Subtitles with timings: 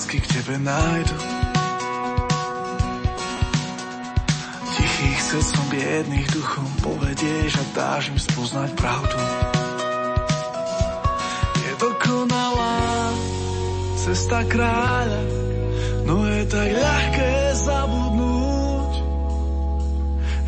[0.00, 1.16] lásky k tebe nájdu.
[4.72, 9.20] Tichých srdcom biedných duchom povedieš a dáš im spoznať pravdu.
[11.52, 13.12] Je dokonalá
[14.00, 15.20] cesta kráľa,
[16.08, 18.92] no je tak ľahké zabudnúť,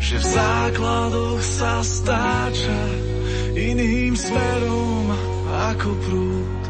[0.01, 2.81] že v základoch sa stáča
[3.53, 5.13] iným smerom
[5.69, 6.62] ako prúd.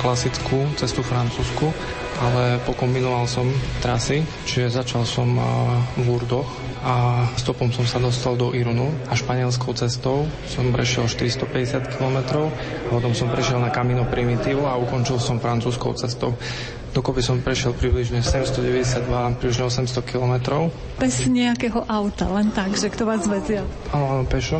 [0.00, 1.70] Klasickú cestu francúzsku,
[2.18, 3.46] ale pokombinoval som
[3.78, 5.38] trasy, čiže začal som
[5.94, 6.48] v Urdoch
[6.80, 12.88] a stopom som sa dostal do Irunu a španielskou cestou som prešiel 450 km a
[12.88, 16.32] potom som prešiel na Camino Primitivo a ukončil som francúzskou cestou.
[16.90, 19.06] Dokopy som prešiel približne 792,
[19.38, 20.66] približne 800 km.
[20.98, 23.62] Bez nejakého auta, len tak, že kto vás vezia?
[23.94, 24.58] Áno, pešo.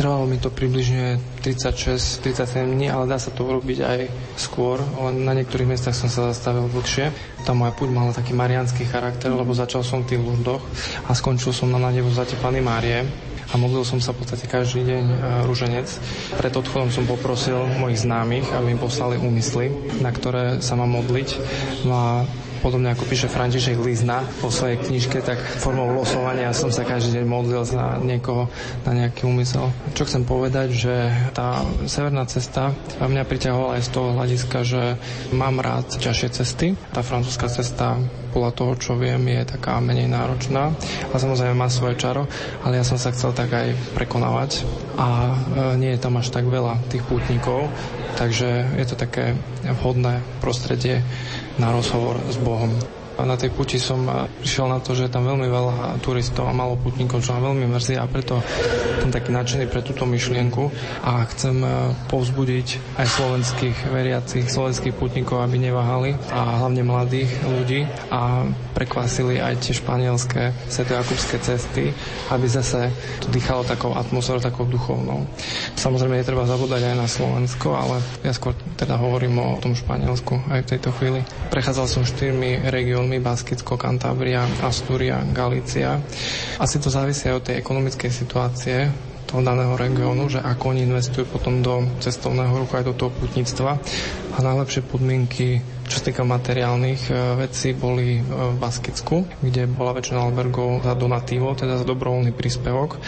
[0.00, 2.24] Trvalo mi to približne 36-37
[2.72, 4.00] dní, ale dá sa to urobiť aj
[4.32, 4.80] skôr,
[5.12, 7.12] na niektorých miestach som sa zastavil dlhšie.
[7.44, 10.62] Tá moja púť mala taký marianský charakter, lebo začal som v tých ľuždoch
[11.04, 13.04] a skončil som na nadevu zatepaný Márie
[13.52, 15.92] a modlil som sa v podstate každý deň e, rúženec.
[16.32, 19.68] Pred odchodom som poprosil mojich známych, aby mi poslali úmysly,
[20.00, 21.28] na ktoré sa mám modliť.
[21.84, 22.10] No a
[22.60, 27.24] Podobne ako píše František Lizna vo svojej knižke, tak formou losovania som sa každý deň
[27.24, 28.52] modlil za niekoho,
[28.84, 29.72] na nejaký úmysel.
[29.96, 30.94] Čo chcem povedať, že
[31.32, 34.82] tá severná cesta mňa priťahovala aj z toho hľadiska, že
[35.32, 36.66] mám rád ťažšie cesty.
[36.92, 37.96] Tá francúzska cesta
[38.30, 40.70] podľa toho, čo viem, je taká menej náročná
[41.10, 42.30] a samozrejme má svoje čaro,
[42.62, 44.62] ale ja som sa chcel tak aj prekonávať
[44.94, 45.34] a e,
[45.82, 47.66] nie je tam až tak veľa tých pútnikov,
[48.14, 49.34] takže je to také
[49.82, 51.02] vhodné prostredie
[51.60, 52.99] na rozhovor s Bohom.
[53.24, 54.06] Na tej puti som
[54.40, 57.66] prišiel na to, že je tam veľmi veľa turistov a malo putníkov, čo ma veľmi
[57.68, 58.40] mrzí a preto
[59.00, 60.70] som taký nadšený pre túto myšlienku
[61.02, 61.68] a chcem e,
[62.06, 68.44] povzbudiť aj slovenských veriacich, slovenských putníkov, aby neváhali a hlavne mladých ľudí a
[68.76, 71.90] prekvasili aj tie španielské svetojakubské cesty,
[72.30, 72.92] aby zase
[73.24, 75.26] to dýchalo takou atmosférou, takou duchovnou.
[75.74, 80.60] Samozrejme, netreba zabúdať aj na Slovensko, ale ja skôr teda hovorím o tom Španielsku aj
[80.64, 81.20] v tejto chvíli.
[81.50, 85.98] Prechádzal som štyrmi regiónmi veľmi Baskicko, Cantabria, Astúria, Galícia.
[86.62, 88.86] Asi to závisí aj od tej ekonomickej situácie
[89.26, 93.82] toho daného regiónu, že ako oni investujú potom do cestovného ruchu aj do toho putníctva.
[94.30, 95.58] a najlepšie podmienky
[95.90, 100.94] čo sa týka materiálnych e, vecí, boli e, v Baskicku, kde bola väčšina albergov za
[100.94, 103.02] donatívo, teda za dobrovoľný príspevok.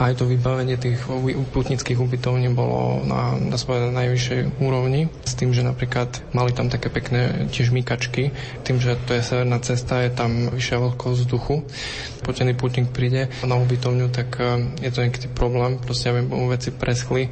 [0.00, 1.04] A aj to vybavenie tých
[1.52, 6.88] putnických ubytovní bolo na, na svojej najvyššej úrovni, s tým, že napríklad mali tam také
[6.88, 8.32] pekné tiež mykačky,
[8.64, 11.54] tým, že to je severná cesta, je tam vyššia vlhkosť vzduchu.
[12.24, 17.28] Potený putník príde na ubytovňu, tak e, je to niekedy problém, proste aby veci preschli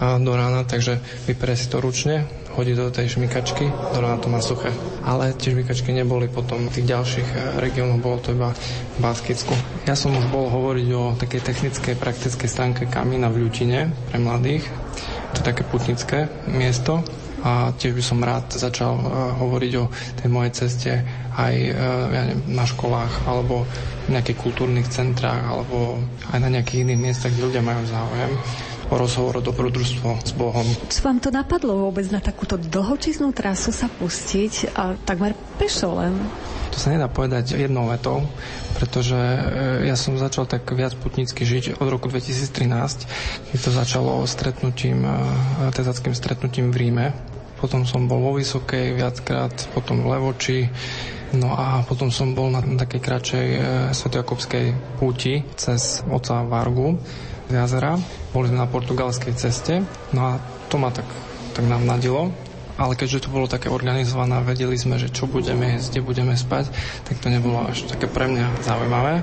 [0.00, 0.96] do rána, takže
[1.28, 2.24] vyperie si to ručne,
[2.58, 4.70] hodí do tej šmikačky, do rána to má suché.
[5.06, 9.54] Ale tie šmikačky neboli potom v tých ďalších eh, regiónoch, bolo to iba v Baskicku.
[9.86, 14.64] Ja som už bol hovoriť o takej technickej, praktickej stránke kamína v Ľutine pre mladých.
[15.34, 17.06] To je také putnické miesto
[17.40, 19.88] a tiež by som rád začal uh, hovoriť o
[20.20, 20.92] tej mojej ceste
[21.40, 21.76] aj uh,
[22.12, 23.64] ja neviem, na školách alebo
[24.04, 25.96] v nejakých kultúrnych centrách alebo
[26.34, 28.32] aj na nejakých iných miestach, kde ľudia majú záujem
[28.96, 30.66] rozhovor dobrodružstvo s Bohom.
[30.90, 36.14] Čo vám to napadlo vôbec na takúto dlhočiznú trasu sa pustiť a takmer pešo len?
[36.70, 38.22] To sa nedá povedať jednou vetou,
[38.78, 44.22] pretože e, ja som začal tak viac putnícky žiť od roku 2013, keď to začalo
[44.26, 45.10] stretnutím, e,
[45.74, 47.06] tezackým stretnutím v Ríme.
[47.58, 50.58] Potom som bol vo Vysokej viackrát, potom v Levoči,
[51.30, 53.58] No a potom som bol na takej kratšej e,
[53.94, 56.98] svetojakobskej púti cez oca Vargu
[57.52, 57.98] jazera.
[58.30, 59.82] Boli sme na portugalskej ceste,
[60.14, 60.32] no a
[60.70, 61.06] to ma tak,
[61.52, 62.30] tak nám nadilo.
[62.80, 66.72] Ale keďže to bolo také organizované, vedeli sme, že čo budeme jesť, kde budeme spať,
[67.04, 69.20] tak to nebolo až také pre mňa zaujímavé.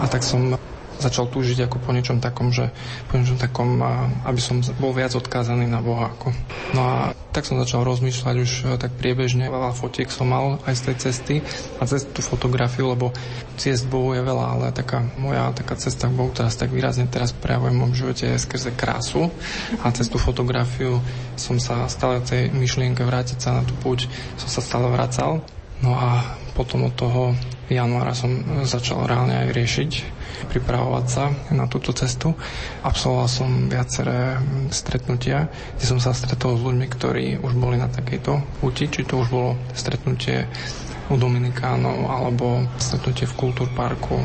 [0.00, 0.56] A tak som
[0.98, 2.74] začal túžiť ako po niečom takom, že
[3.08, 3.80] po niečom takom,
[4.26, 6.10] aby som bol viac odkázaný na Boha.
[6.74, 6.96] No a
[7.30, 10.96] tak som začal rozmýšľať už e, tak priebežne, veľa fotiek som mal aj z tej
[10.98, 11.34] cesty
[11.78, 13.14] a cez tú fotografiu, lebo
[13.54, 17.30] ciest Bohu je veľa, ale taká moja taká cesta k Bohu teraz tak výrazne teraz
[17.30, 19.30] prejavuje v mojom živote je skrze krásu
[19.84, 20.98] a cez tú fotografiu
[21.38, 24.10] som sa stále tej myšlienke vrátiť sa na tú púť,
[24.40, 25.44] som sa stále vracal.
[25.82, 26.24] No a
[26.58, 27.38] potom od toho
[27.70, 28.30] januára som
[28.66, 29.90] začal reálne aj riešiť
[30.50, 32.34] pripravovať sa na túto cestu.
[32.82, 34.38] Absolvoval som viaceré
[34.70, 39.22] stretnutia, kde som sa stretol s ľuďmi, ktorí už boli na takejto púti, či to
[39.22, 40.46] už bolo stretnutie
[41.08, 44.18] u Dominikánov alebo stretnutie v Kultúrparku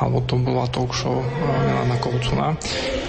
[0.00, 2.56] alebo to bola talk show Milana Kovcuna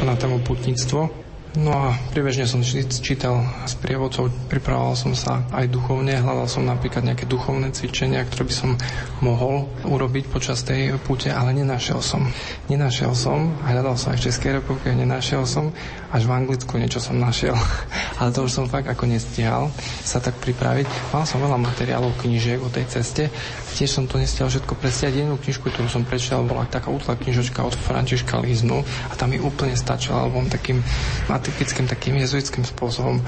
[0.03, 1.20] na tému putníctvo.
[1.51, 7.03] No a priebežne som čítal s prievodcov, pripravoval som sa aj duchovne, hľadal som napríklad
[7.03, 8.71] nejaké duchovné cvičenia, ktoré by som
[9.19, 12.23] mohol urobiť počas tej púte, ale nenašiel som.
[12.71, 15.75] Nenašiel som, hľadal som aj v Českej republike, nenašiel som,
[16.15, 17.59] až v Anglicku niečo som našiel,
[18.23, 19.75] ale to už som fakt ako nestihal
[20.07, 20.87] sa tak pripraviť.
[21.11, 23.27] Mal som veľa materiálov, knížiek o tej ceste,
[23.75, 25.23] tiež som to nestihal všetko presiať.
[25.23, 29.39] Jednu knižku, ktorú som prečítal, bola taká útla knižočka od Františka Liznu a tam mi
[29.39, 30.83] úplne stačila, lebo on takým
[31.31, 33.23] atypickým, takým jezuitským spôsobom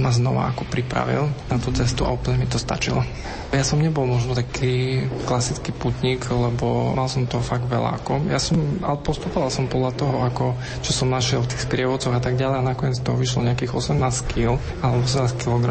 [0.00, 3.04] ma znova ako pripravil na tú cestu a úplne mi to stačilo.
[3.52, 8.00] Ja som nebol možno taký klasický putník, lebo mal som toho fakt veľa.
[8.00, 8.24] Ako.
[8.32, 12.22] Ja som, ale postupoval som podľa toho, ako, čo som našiel v tých sprievodcoch a
[12.24, 15.68] tak ďalej a nakoniec toho vyšlo nejakých 18 kg alebo 18 kg.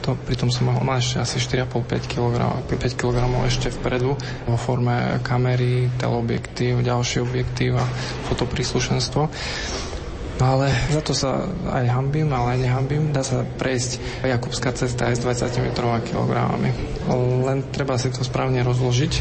[0.00, 1.36] To, pritom som mať ešte asi
[1.68, 2.34] 4,5-5 kg,
[2.72, 3.16] 5 kg
[3.50, 4.14] ešte vpredu
[4.46, 7.84] vo forme kamery, teleobjektív, ďalší objektív a
[8.30, 9.26] fotopríslušenstvo.
[10.40, 13.04] Ale za to sa aj hambím, ale aj nehambím.
[13.12, 16.32] Dá sa prejsť Jakubská cesta aj s 20 kg.
[17.44, 19.12] Len treba si to správne rozložiť,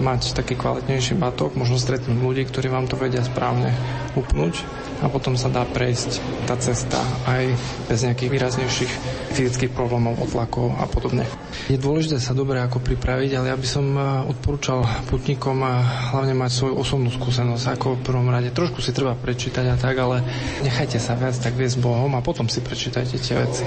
[0.00, 3.72] mať taký kvalitnejší batok, možno stretnúť ľudí, ktorí vám to vedia správne
[4.16, 4.64] upnúť
[5.04, 6.96] a potom sa dá prejsť tá cesta
[7.28, 7.52] aj
[7.90, 8.92] bez nejakých výraznejších
[9.36, 11.28] fyzických problémov, otlakov a podobne.
[11.68, 14.80] Je dôležité sa dobre ako pripraviť, ale ja by som eh, odporúčal
[15.12, 15.72] putníkom eh,
[16.16, 18.48] hlavne mať svoju osobnú skúsenosť ako v prvom rade.
[18.56, 20.24] Trošku si treba prečítať a tak, ale
[20.62, 23.64] nechajte sa viac tak viesť Bohom a potom si prečítajte tie veci.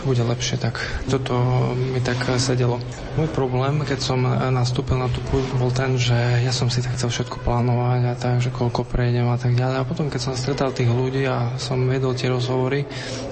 [0.00, 1.36] To bude lepšie, tak toto
[1.76, 2.80] mi tak sedelo.
[3.18, 4.22] Môj problém, keď som
[4.54, 8.14] nastúpil na tú púť, bol ten, že ja som si tak chcel všetko plánovať a
[8.14, 9.76] tak, že koľko prejdem a tak ďalej.
[9.82, 12.86] A potom, keď som stretal tých ľudí a som vedol tie rozhovory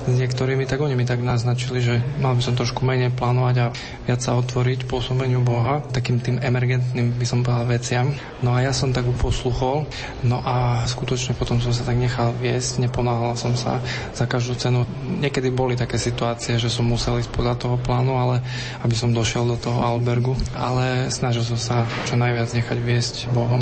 [0.04, 3.66] s niektorými, tak oni mi tak naznačili, že mal by som trošku menej plánovať a
[4.04, 8.06] viac sa otvoriť pôsobeniu Boha, takým tým emergentným by som povedal veciam.
[8.42, 9.86] No a ja som tak posluchol,
[10.26, 13.78] no a skutočne potom som sa tak nechal viesť, neponáhľal som sa
[14.16, 14.82] za každú cenu.
[15.20, 18.40] Niekedy boli také situácie, že som musel ísť podľa toho plánu, ale
[18.82, 21.76] aby som došiel do toho albergu, ale snažil som sa
[22.08, 23.60] čo najviac nechať viesť Bohom.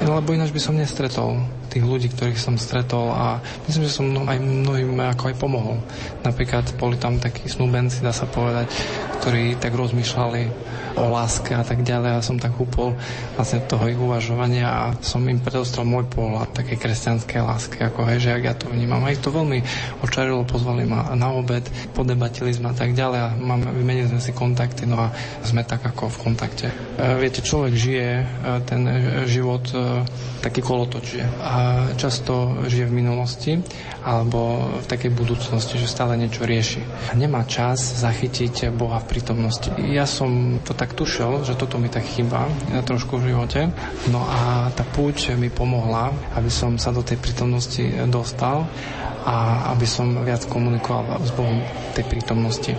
[0.00, 3.38] Lebo ináč by som nestretol tých ľudí, ktorých som stretol a
[3.70, 5.78] myslím, že som aj mnohým ako aj pomohol.
[6.26, 8.66] Napríklad boli tam takí snúbenci, dá sa povedať,
[9.22, 12.98] ktorí tak rozmýšľali o láske a tak ďalej a som tak upol
[13.38, 18.18] vlastne toho ich uvažovania a som im predostrel môj pohľad takej kresťanskej lásky, ako hej,
[18.26, 19.06] že ak ja to vnímam.
[19.06, 19.62] A ich to veľmi
[20.02, 21.62] očarilo, pozvali ma na obed,
[21.94, 25.14] podebatili sme a tak ďalej a máme, vymenili sme si kontakty, no a
[25.46, 26.66] sme tak ako v kontakte.
[26.68, 26.74] E,
[27.22, 28.24] viete, človek žije e,
[28.66, 28.82] ten
[29.30, 29.78] život e,
[30.40, 33.52] taký kolotoč a často žije v minulosti
[34.00, 36.80] alebo v takej budúcnosti, že stále niečo rieši.
[37.16, 39.68] Nemá čas zachytiť Boha v prítomnosti.
[39.92, 42.48] Ja som to tak tušil, že toto mi tak chýba
[42.88, 43.68] trošku v živote.
[44.08, 48.64] No a tá púť mi pomohla, aby som sa do tej prítomnosti dostal
[49.24, 51.60] a aby som viac komunikoval s Bohom
[51.92, 52.72] tej prítomnosti.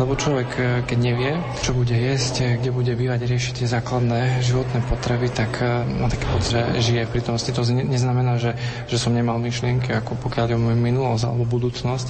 [0.00, 4.80] Lebo človek, e, keď nevie, čo bude jesť, kde bude bývať, riešiť tie základné životné
[4.88, 7.48] potreby, tak e, má taký pocit, že žije v prítomnosti.
[7.48, 8.52] To neznamená, že,
[8.86, 12.06] že som nemal myšlienky, ako pokiaľ o moju minulosť alebo budúcnosť,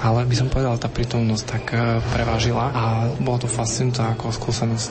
[0.00, 2.84] ale by som povedal, tá prítomnosť tak e, prevážila a
[3.20, 4.90] bolo to fascinujúce ako skúsenosť.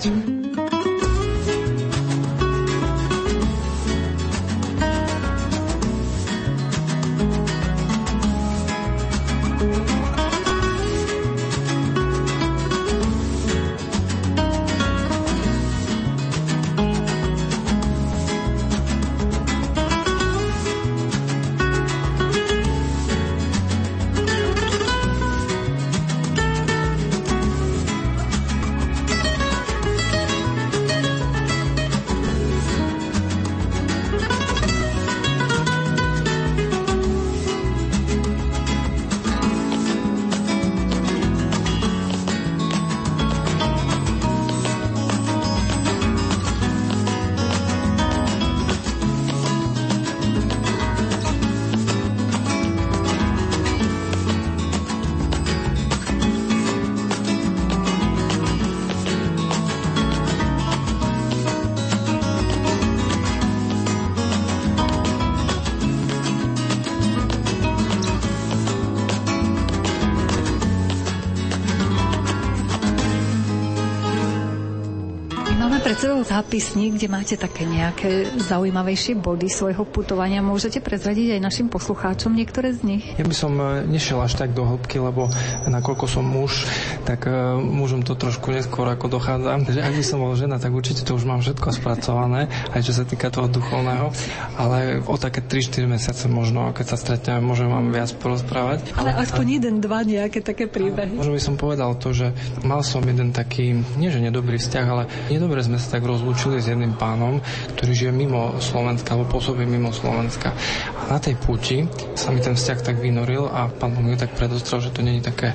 [76.02, 80.42] Sebou zápisník, kde máte také nejaké zaujímavejšie body svojho putovania.
[80.42, 83.06] Môžete prezradiť aj našim poslucháčom niektoré z nich?
[83.22, 85.30] Ja by som e, nešiel až tak do hĺbky, lebo
[85.70, 86.66] nakoľko som muž,
[87.06, 89.62] tak uh, mužom to trošku neskôr ako dochádza.
[89.62, 92.98] Takže ak by som bol žena, tak určite to už mám všetko spracované, aj čo
[92.98, 94.10] sa týka toho duchovného.
[94.58, 98.90] Ale o také 3-4 mesiace možno, keď sa stretneme, môžem vám viac porozprávať.
[98.98, 101.14] Ale, ale aspoň jeden, dva nejaké také príbehy.
[101.14, 102.34] Možno by som povedal to, že
[102.66, 106.72] mal som jeden taký, nie že nedobrý vzťah, ale nedobre sme sa tak rozlúčili s
[106.72, 107.44] jedným pánom,
[107.76, 110.56] ktorý žije mimo Slovenska, alebo pôsobí mimo Slovenska.
[110.96, 111.84] A na tej puti
[112.16, 115.52] sa mi ten vzťah tak vynoril a pán mi tak predostrel, že to není také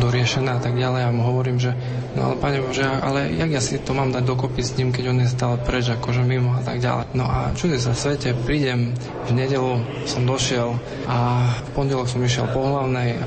[0.00, 1.02] doriešené a tak ďalej.
[1.04, 1.76] A mu hovorím, že
[2.16, 5.04] no ale pane Bože, ale jak ja si to mám dať dokopy s ním, keď
[5.12, 7.12] on je stále preč, akože mimo a tak ďalej.
[7.12, 8.96] No a čudy sa svete, prídem
[9.28, 10.72] v nedelu, som došiel
[11.04, 13.20] a v pondelok som išiel po hlavnej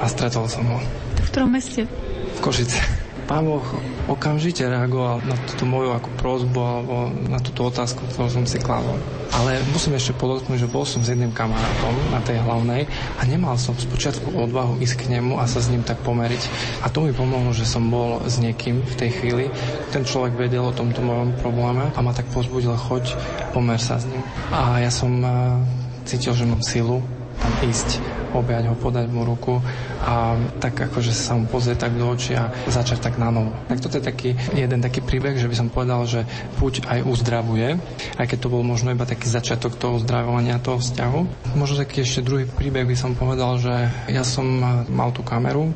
[0.00, 0.78] a stretol som ho.
[1.24, 1.88] V ktorom meste?
[2.34, 3.03] V Košice.
[3.24, 3.64] Pán Boh
[4.04, 9.00] okamžite reagoval na túto moju ako prozbu alebo na túto otázku, ktorú som si kladol.
[9.32, 12.84] Ale musím ešte podotknúť, že bol som s jedným kamarátom na tej hlavnej
[13.16, 16.42] a nemal som spočiatku odvahu ísť k nemu a sa s ním tak pomeriť.
[16.84, 19.44] A to mi pomohlo, že som bol s niekým v tej chvíli.
[19.88, 23.16] Ten človek vedel o tomto mojom probléme a ma tak pozbudil, choď,
[23.56, 24.20] pomer sa s ním.
[24.52, 25.32] A ja som eh,
[26.04, 27.00] cítil, že mám silu
[27.40, 29.62] tam ísť objať ho, podať mu ruku
[30.02, 33.54] a tak akože sa mu pozrieť tak do očí a začať tak na novo.
[33.70, 36.26] Tak toto je taký jeden taký príbeh, že by som povedal, že
[36.58, 37.78] puť aj uzdravuje,
[38.18, 41.20] aj keď to bol možno iba taký začiatok toho uzdravovania toho vzťahu.
[41.54, 43.72] Možno taký ešte druhý príbeh by som povedal, že
[44.10, 44.44] ja som
[44.90, 45.70] mal tú kameru,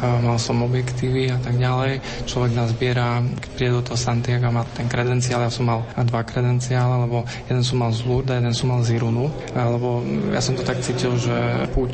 [0.00, 2.00] mal som objektívy a tak ďalej.
[2.24, 6.22] Človek nás zbiera, keď príde do toho Santiago, má ten kredenciál, ja som mal dva
[6.22, 10.54] kredenciále, lebo jeden som mal z Lourdes, jeden som mal z Irunu, lebo ja som
[10.54, 11.92] to tak cítil, že puť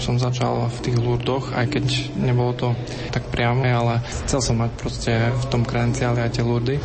[0.00, 1.84] som začal v tých lurdoch, aj keď
[2.16, 2.68] nebolo to
[3.10, 6.76] tak priame, ale chcel som mať proste v tom kredenciáli aj tie lurdy.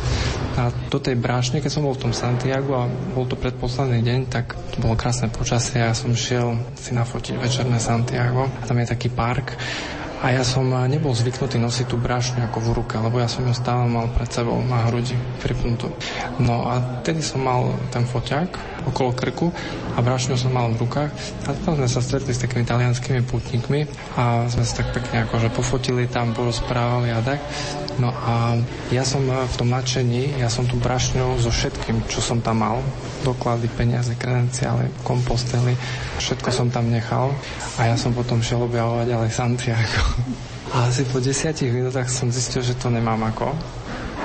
[0.58, 4.20] A do tej brášne, keď som bol v tom Santiago a bol to predposledný deň,
[4.28, 8.50] tak to bolo krásne počasie a ja som šiel si nafotiť večerné Santiago.
[8.66, 9.54] Tam je taký park
[10.18, 13.54] A ja som nebol zvyknutý nosiť tú brašňu ako v ruke, lebo ja som ju
[13.54, 15.94] stále mal pred sebou na hrudi pripnutú.
[16.42, 19.46] No a tedy som mal ten foťák okolo krku
[19.94, 21.10] a brašňu som mal v rukách.
[21.46, 23.86] A tam sme sa stretli s takými talianskými putníkmi
[24.18, 27.38] a sme sa tak pekne akože pofotili tam, porozprávali a tak.
[27.98, 28.54] No a
[28.94, 32.78] ja som v tom nadšení, ja som tú brašňu so všetkým, čo som tam mal,
[33.26, 35.74] doklady, peniaze, kredenciály, kompostely,
[36.22, 37.34] všetko som tam nechal
[37.74, 40.02] a ja som potom šiel objavovať ďalej Santiago.
[40.68, 43.56] A asi po desiatich minútach som zistil, že to nemám ako.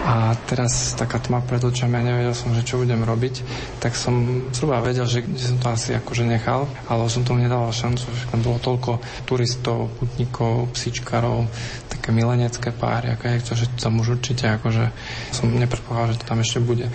[0.03, 3.39] A teraz taká tma pred očami a nevedel som, že čo budem robiť,
[3.79, 7.71] tak som zhruba vedel, že kde som to asi akože nechal, ale som tomu nedával
[7.71, 11.47] šancu, že tam bolo toľko turistov, putníkov, psíčkarov,
[11.87, 14.91] také milenecké páry, je to, že tam už určite akože
[15.31, 16.91] som nepredpovedal, že to tam ešte bude.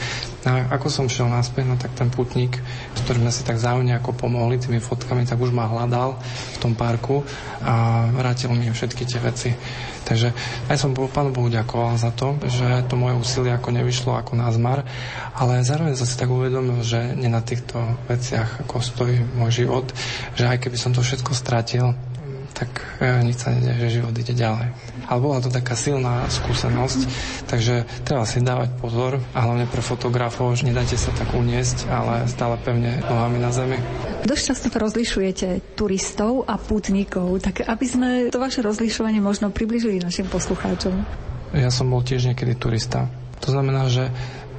[0.47, 2.63] A ako som šiel naspäť, no tak ten putník,
[2.95, 6.15] s ktorým sme si tak zájomne ako pomohli tými fotkami, tak už ma hľadal
[6.55, 7.27] v tom parku
[7.59, 9.51] a vrátil mi všetky tie veci.
[10.07, 10.33] Takže
[10.73, 14.49] aj som Pánu Bohu ďakoval za to, že to moje úsilie ako nevyšlo ako na
[14.49, 14.89] zmar,
[15.37, 17.77] ale zároveň som si tak uvedomil, že nie na týchto
[18.09, 19.93] veciach ako stojí môj život,
[20.33, 21.93] že aj keby som to všetko stratil,
[22.59, 24.75] tak e, nič sa nedie, že život ide ďalej.
[25.07, 27.01] Ale bola to taká silná skúsenosť,
[27.47, 32.27] takže treba si dávať pozor a hlavne pre fotografov, že nedajte sa tak uniesť, ale
[32.27, 33.79] stále pevne nohami na zemi.
[34.27, 40.03] Dosť často to rozlišujete turistov a pútnikov, tak aby sme to vaše rozlišovanie možno približili
[40.03, 40.99] našim poslucháčom.
[41.55, 43.09] Ja som bol tiež niekedy turista.
[43.41, 44.11] To znamená, že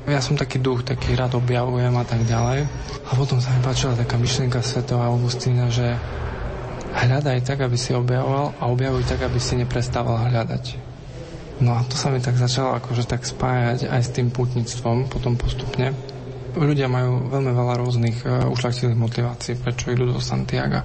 [0.09, 2.65] ja som taký duch, taký rád objavujem a tak ďalej.
[3.05, 5.99] A potom sa mi páčila taká myšlienka svetova Augustína, že
[7.05, 10.65] hľadaj tak, aby si objavoval a objavuj tak, aby si neprestával hľadať.
[11.59, 15.35] No a to sa mi tak začalo akože tak spájať aj s tým putníctvom potom
[15.35, 15.91] postupne.
[16.55, 20.81] Ľudia majú veľmi veľa rôznych uh, ušlachtilých motivácií, prečo idú do Santiago.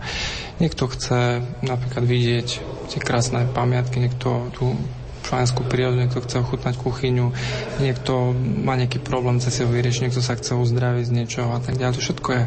[0.61, 2.49] Niekto chce napríklad vidieť
[2.90, 4.76] tie krásne pamiatky, niekto tú
[5.25, 7.33] španielskú prírodu, niekto chce ochutnať kuchyňu,
[7.81, 11.61] niekto má nejaký problém, chce si ho vyriešiť, niekto sa chce uzdraviť z niečoho a
[11.61, 11.95] tak ďalej.
[11.97, 12.43] To všetko je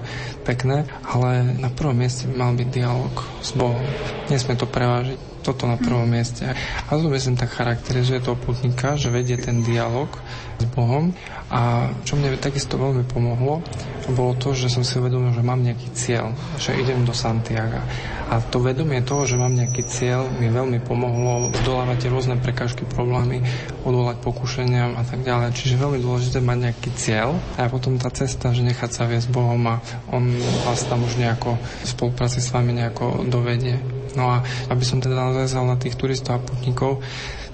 [0.46, 3.82] pekné, ale na prvom mieste mal byť dialog s Bohom.
[4.30, 6.44] Nesmie to prevážiť toto na prvom mieste.
[6.52, 10.12] A to myslím tak charakterizuje toho putníka, že vedie ten dialog
[10.60, 11.16] s Bohom
[11.48, 13.64] a čo mne takisto veľmi pomohlo,
[14.12, 17.80] bolo to, že som si uvedomil, že mám nejaký cieľ, že idem do Santiago.
[18.28, 23.40] A to vedomie toho, že mám nejaký cieľ, mi veľmi pomohlo zdolávať rôzne prekážky, problémy,
[23.88, 25.56] odvolať pokušeniam a tak ďalej.
[25.56, 29.64] Čiže veľmi dôležité mať nejaký cieľ a potom tá cesta, že nechať sa viesť Bohom
[29.72, 29.80] a
[30.12, 30.28] on
[30.68, 33.97] vás tam už nejako v spolupráci s vami nejako dovedie.
[34.18, 34.42] No a
[34.74, 37.06] aby som teda navezal na tých turistov a putníkov,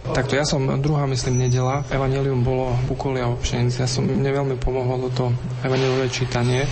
[0.03, 1.87] Takto ja som druhá, myslím, nedela.
[1.87, 3.79] Evangelium bolo bukolia o pšenici.
[3.79, 5.31] Ja som, mne veľmi pomohlo toto
[5.63, 6.67] evangeliové čítanie,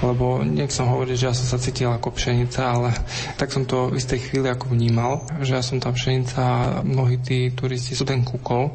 [0.00, 2.96] lebo nechcem hovoriť, že ja som sa cítil ako pšenica, ale
[3.36, 7.20] tak som to v istej chvíli ako vnímal, že ja som tá pšenica a mnohí
[7.20, 8.72] tí turisti sú ten kukol.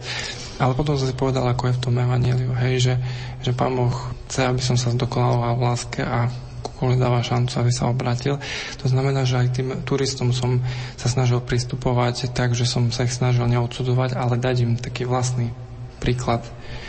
[0.61, 2.93] Ale potom som si povedal, ako je v tom evaneliu, hej, že,
[3.41, 3.89] že Pán Boh
[4.29, 6.29] chce, aby som sa zdokonaloval v láske a
[6.61, 8.37] koľko dáva šancu, aby sa obratil.
[8.81, 10.61] To znamená, že aj tým turistom som
[10.99, 15.49] sa snažil pristupovať tak, že som sa ich snažil neodsudovať, ale dať im taký vlastný
[15.97, 16.45] príklad.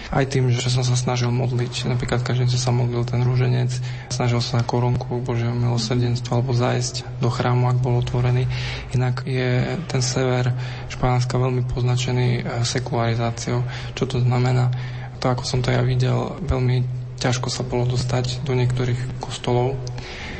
[0.08, 3.68] Aj tým, že som sa snažil modliť, napríklad každý sa modlil ten rúženec,
[4.08, 8.48] snažil sa na korunku Božieho milosrdenstva alebo zajsť do chrámu, ak bol otvorený.
[8.96, 10.48] Inak je ten sever
[10.88, 13.60] Španielska veľmi poznačený e, sekularizáciou.
[13.92, 14.72] Čo to znamená?
[15.20, 19.74] To, ako som to ja videl, veľmi ťažko sa bolo dostať do niektorých kostolov.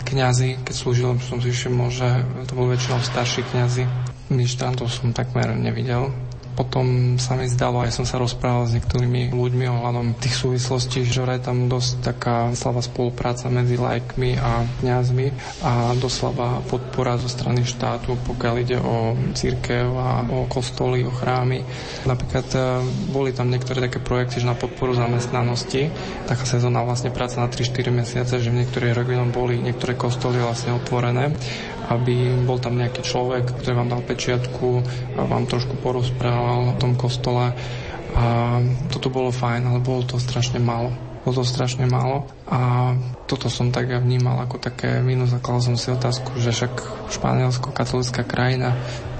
[0.07, 3.85] Kňazi, keď slúžil, som si všimol, že to boli väčšinou starší kňazi.
[4.31, 6.15] Ministrantov som takmer nevidel
[6.59, 11.23] potom sa mi zdalo, aj som sa rozprával s niektorými ľuďmi ohľadom tých súvislostí, že
[11.23, 15.27] je tam dosť taká slabá spolupráca medzi lajkmi a kňazmi
[15.63, 21.63] a doslabá podpora zo strany štátu, pokiaľ ide o církev a o kostoly, o chrámy.
[22.11, 22.59] Napríklad e,
[23.15, 25.95] boli tam niektoré také projekty, že na podporu zamestnanosti,
[26.27, 30.75] taká sezónna vlastne práca na 3-4 mesiace, že v niektorých regiónoch boli niektoré kostoly vlastne
[30.75, 31.31] otvorené
[31.89, 34.69] aby bol tam nejaký človek, ktorý vám dal pečiatku
[35.17, 37.57] vám trošku porozprával o tom kostole.
[38.19, 38.59] A
[38.93, 40.93] toto bolo fajn, ale bolo to strašne málo.
[41.25, 42.95] Bolo to strašne málo a
[43.29, 46.73] toto som tak ja vnímal ako také minus a som si otázku, že však
[47.13, 48.73] Španielsko, katolická krajina,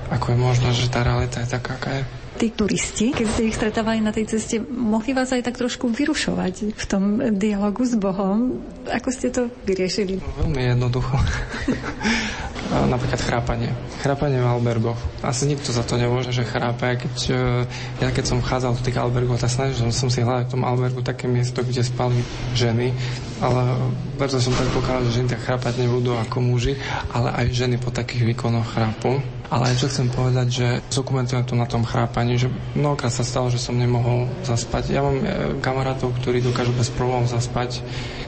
[0.09, 2.03] ako je možné, že tá realita je taká, aká je
[2.39, 6.79] tí turisti, keď ste ich stretávali na tej ceste, mohli vás aj tak trošku vyrušovať
[6.79, 8.63] v tom dialogu s Bohom.
[8.87, 10.23] Ako ste to vyriešili?
[10.39, 11.19] Veľmi jednoducho.
[12.69, 13.71] napríklad chrápanie.
[14.05, 15.01] Chrápanie v albergoch.
[15.25, 17.01] Asi nikto za to nemôže, že chrápe.
[17.01, 17.37] Keď, e,
[18.05, 21.01] ja keď som vchádzal do tých albergov, tak snažil som, si hľadať v tom albergu
[21.01, 22.21] také miesto, kde spali
[22.53, 22.93] ženy
[23.39, 26.75] ale preto som tak pokladal, že ženy tak chrápať nebudú ako muži,
[27.15, 29.23] ale aj ženy po takých výkonoch chrápu.
[29.49, 33.57] Ale čo chcem povedať, že dokumentujem to na tom chrápaní, že mnohokrát sa stalo, že
[33.57, 34.93] som nemohol zaspať.
[34.93, 37.81] Ja mám e, kamarátov, ktorí dokážu bez problémov zaspať,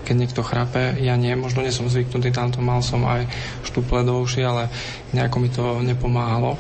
[0.09, 0.97] keď niekto chrápe.
[0.97, 3.29] Ja nie, možno nie som zvyknutý, tamto mal som aj
[3.69, 4.73] štuple do uši, ale
[5.13, 6.57] nejako mi to nepomáhalo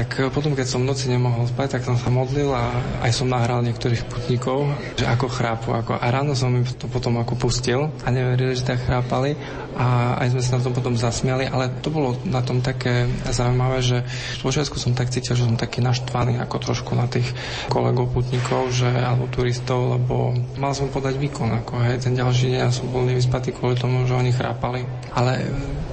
[0.00, 2.72] tak e, potom, keď som v noci nemohol spať, tak som sa modlil a
[3.04, 5.76] aj som nahral niektorých putníkov, že ako chrápu.
[5.76, 9.36] Ako, a ráno som im to potom ako pustil a neverili, že tak chrápali
[9.76, 13.84] a aj sme sa na tom potom zasmiali, ale to bolo na tom také zaujímavé,
[13.84, 14.02] že
[14.40, 17.28] v počiatku som tak cítil, že som taký naštvaný ako trošku na tých
[17.68, 22.72] kolegov putníkov, že, alebo turistov, lebo mal som podať výkon, ako hej, ten ďalší deň
[22.72, 24.82] som bol nevyspatý kvôli tomu, že oni chrápali.
[25.12, 25.44] Ale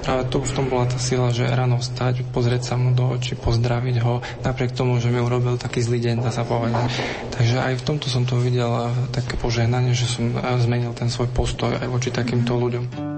[0.02, 3.38] práve to, v tom bola tá sila, že ráno vstať, pozrieť sa mu do očí,
[3.38, 6.90] pozdraviť ho, napriek tomu, že mi urobil taký zlý deň, dá sa povedať.
[7.34, 10.30] Takže aj v tomto som to videl také požehnanie, že som
[10.62, 13.17] zmenil ten svoj postoj aj voči takýmto ľuďom.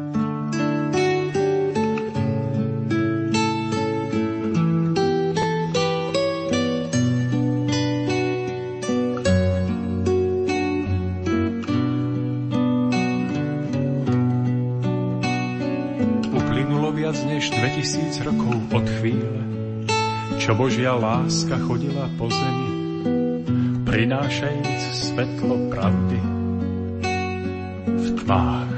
[21.20, 22.68] Láska chodila po zemi,
[23.84, 26.20] prinášajúc svetlo pravdy
[27.84, 28.72] v tmách.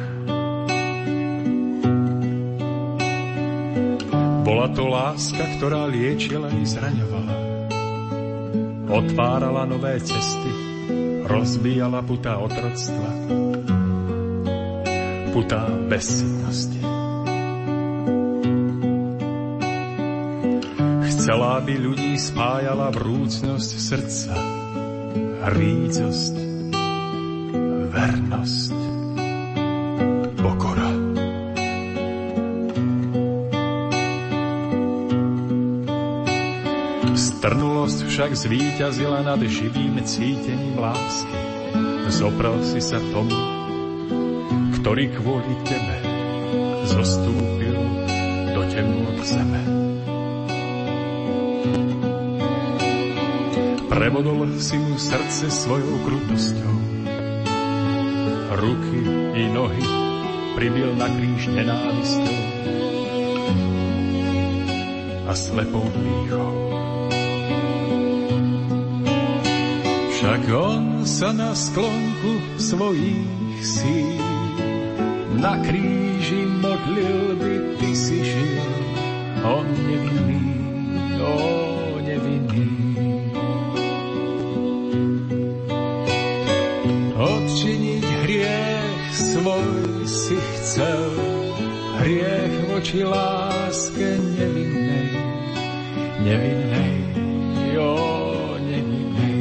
[4.43, 7.35] Bola to láska, ktorá liečila i zraňovala.
[8.91, 10.51] Otvárala nové cesty,
[11.23, 13.11] rozbíjala putá otroctva,
[15.31, 16.82] putá bezsitnosti.
[21.23, 24.35] Chcela, aby ľudí spájala vrúcnosť srdca,
[25.55, 26.35] rícosť,
[27.95, 28.79] vernosť,
[30.35, 30.91] pokora.
[37.15, 41.39] Strnulosť však zvíťazila nad živým cítením lásky.
[42.11, 43.39] Zopral si sa tomu,
[44.75, 46.03] ktorý kvôli tebe
[46.91, 47.79] zostúpil
[48.59, 49.82] do temnôt zeme.
[54.03, 56.75] Prebodol si mu srdce svojou krutosťou.
[58.59, 58.99] Ruky
[59.39, 59.87] i nohy
[60.59, 62.43] pribil na kríž nenávistou
[65.23, 66.55] a slepou pýchou.
[70.19, 74.19] Však on sa na sklonku svojich síl
[75.39, 78.67] na kríži modlil by ty si žil.
[79.47, 80.59] On nevinný,
[81.23, 81.62] on
[90.73, 91.05] chcel
[92.01, 94.09] hriech voči láske
[94.41, 95.13] nevinnej,
[96.25, 96.97] nevinnej,
[97.77, 97.93] jo,
[98.57, 99.41] nevinnej.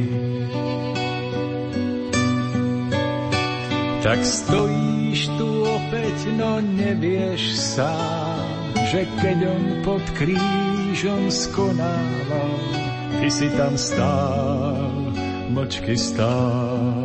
[4.04, 12.60] Tak stojíš tu opäť, no nevieš sám, že keď on pod krížom skonával,
[13.24, 14.84] ty si tam stál,
[15.48, 17.01] močky stál.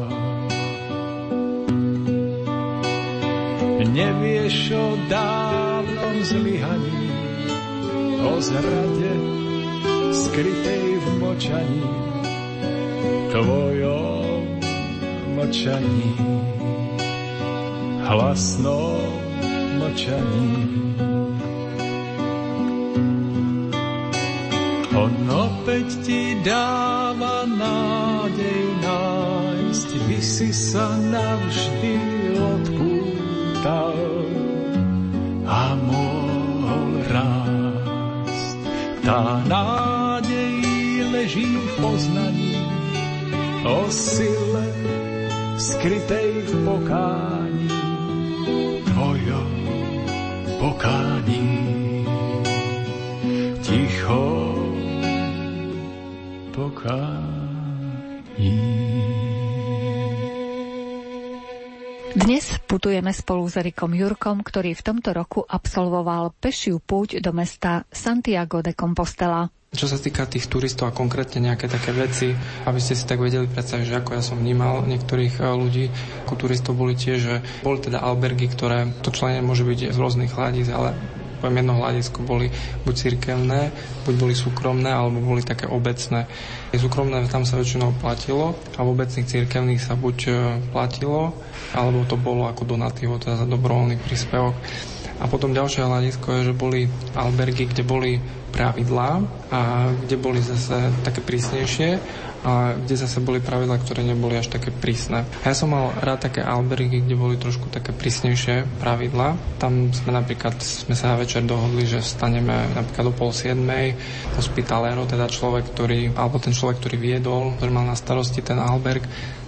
[3.96, 7.08] Nevieš o dávnom zlyhaní,
[8.28, 9.14] o zrade
[10.12, 11.88] skrytej v močaní,
[13.32, 14.60] tvojom
[15.32, 16.12] močaní,
[18.04, 19.16] hlasnom
[19.80, 20.52] močaní.
[24.92, 29.88] On opäť ti dáva nádej nájsť,
[30.20, 32.05] si sa navždy
[33.56, 33.96] vstal
[35.48, 38.58] a mohol rásť.
[39.00, 40.60] Tá nádej
[41.08, 42.60] leží v poznaní
[43.64, 44.66] o sile
[45.56, 47.72] skrytej v pokání,
[48.92, 49.52] tvojom
[50.60, 51.48] pokání.
[53.64, 54.52] Ticho
[56.52, 57.36] pokání.
[62.66, 68.60] Putujeme spolu s Erikom Jurkom, ktorý v tomto roku absolvoval pešiu púť do mesta Santiago
[68.60, 69.46] de Compostela.
[69.70, 72.34] Čo sa týka tých turistov a konkrétne nejaké také veci,
[72.66, 75.84] aby ste si tak vedeli predstaviť, že ako ja som vnímal niektorých e, ľudí,
[76.26, 80.32] ako turistov boli tie, že boli teda albergy, ktoré to členie môže byť z rôznych
[80.32, 80.96] hľadíc, ale
[81.46, 82.50] poviem jedno hľadisko, boli
[82.82, 83.70] buď cirkevné,
[84.02, 86.26] buď boli súkromné, alebo boli také obecné.
[86.74, 90.30] Súkromné tam sa väčšinou platilo a v obecných cirkevných sa buď e,
[90.74, 91.38] platilo,
[91.70, 94.58] alebo to bolo ako donatívo, teda za dobrovoľný príspevok.
[95.16, 98.20] A potom ďalšie hľadisko je, že boli albergy, kde boli
[98.52, 99.20] pravidlá
[99.52, 102.00] a kde boli zase také prísnejšie
[102.46, 105.26] a kde zase boli pravidlá, ktoré neboli až také prísne.
[105.42, 109.58] Ja som mal rád také albergy, kde boli trošku také prísnejšie pravidlá.
[109.58, 113.98] Tam sme napríklad sme sa večer dohodli, že staneme napríklad o pol siedmej,
[114.38, 119.02] hospitalero, teda človek, ktorý, alebo ten človek, ktorý viedol, ktorý mal na starosti ten alberg,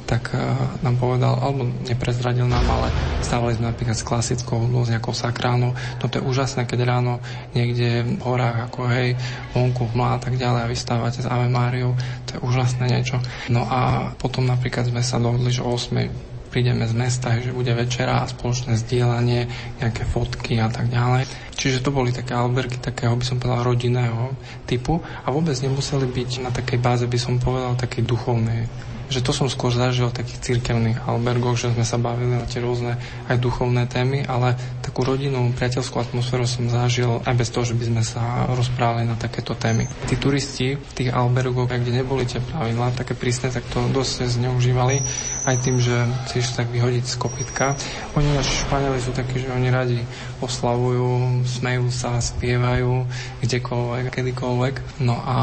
[0.09, 2.89] tak uh, nám povedal, alebo neprezradil nám, ale
[3.21, 5.77] stávali sme napríklad s klasickou hudbou, s nejakou sakrálnou.
[5.77, 7.21] No to je úžasné, keď ráno
[7.53, 9.21] niekde v horách, ako hej,
[9.53, 11.93] vonku hmla a tak ďalej a vystávate s Ave Máriou,
[12.25, 13.21] to je úžasné niečo.
[13.53, 17.71] No a potom napríklad sme sa dohodli, že o 8 prídeme z mesta, že bude
[17.77, 19.47] večera a spoločné zdieľanie,
[19.85, 21.29] nejaké fotky a tak ďalej.
[21.55, 24.33] Čiže to boli také albergy takého, by som povedal, rodinného
[24.65, 28.65] typu a vôbec nemuseli byť na takej báze, by som povedal, takej duchovnej
[29.09, 32.61] že to som skôr zažil v takých cirkevných albergoch, že sme sa bavili na tie
[32.61, 37.77] rôzne aj duchovné témy, ale takú rodinnú, priateľskú atmosféru som zažil aj bez toho, že
[37.77, 39.89] by sme sa rozprávali na takéto témy.
[40.09, 45.01] Tí turisti v tých albergoch, kde neboli tie pravidlá také prísne, tak to dosť zneužívali
[45.49, 45.97] aj tým, že
[46.29, 47.77] si tak vyhodiť z kopitka.
[48.15, 50.01] Oni naši Španieli sú takí, že oni radi
[50.45, 53.09] oslavujú, smejú sa, spievajú
[53.41, 54.75] kdekoľvek, kedykoľvek.
[55.03, 55.37] No a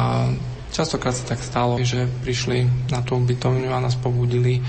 [0.76, 4.60] Častokrát sa tak stalo, že prišli na tú ubytovňu a nás pobudili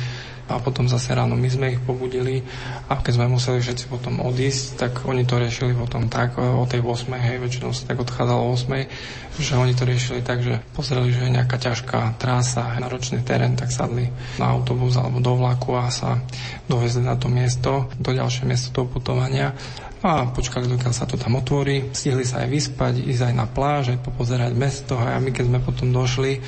[0.46, 2.46] a potom zase ráno my sme ich pobudili.
[2.86, 6.86] A keď sme museli všetci potom odísť, tak oni to riešili potom tak o tej
[6.86, 11.10] 8, hej, väčšinou sa tak odchádzalo o 8, že oni to riešili tak, že pozreli,
[11.10, 14.06] že je nejaká ťažká trasa, náročný terén, tak sadli
[14.38, 16.22] na autobus alebo do vlaku a sa
[16.70, 19.58] dovezli na to miesto, do ďalšie miesto toho putovania
[20.06, 21.90] a počkali, dokiaľ sa to tam otvorí.
[21.90, 24.94] Stihli sa aj vyspať, ísť aj na pláž, aj popozerať mesto.
[24.94, 26.38] A my keď sme potom došli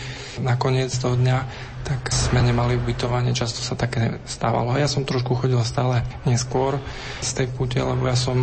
[0.46, 1.38] na koniec toho dňa,
[1.88, 4.76] tak sme nemali ubytovanie, často sa také stávalo.
[4.76, 6.76] Ja som trošku chodil stále neskôr
[7.24, 8.36] z tej púte, lebo ja som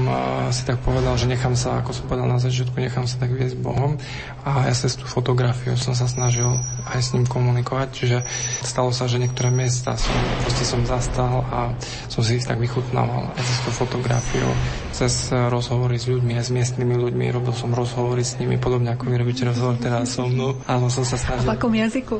[0.49, 3.61] si tak povedal, že nechám sa, ako som povedal na začiatku, nechám sa tak viesť
[3.61, 4.01] Bohom.
[4.49, 6.49] A ja sa tú fotografiu som sa snažil
[6.89, 8.17] aj s ním komunikovať, čiže
[8.65, 11.69] stalo sa, že niektoré miesta som, proste som zastal a
[12.09, 14.49] som si ich tak vychutnával aj cez tú fotografiu,
[14.95, 19.11] cez rozhovory s ľuďmi, aj s miestnymi ľuďmi, robil som rozhovory s nimi, podobne ako
[19.11, 20.55] vy robíte rozhovor teraz so mnou.
[20.71, 21.51] Áno, som sa snažil.
[21.51, 22.15] v akom jazyku?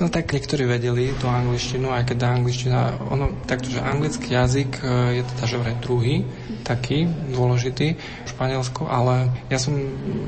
[0.00, 2.80] No tak niektorí vedeli tú angličtinu, aj keď tá angličtina,
[3.12, 6.24] ono, takto, že anglický jazyk e, je teda že vraj druhý,
[6.64, 9.76] taký dôležitý v Španielsku, ale ja som